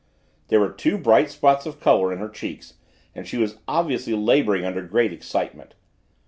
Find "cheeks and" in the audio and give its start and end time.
2.27-3.27